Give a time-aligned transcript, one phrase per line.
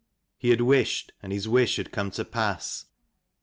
[0.39, 2.85] He had wished, and his wish had come to pass.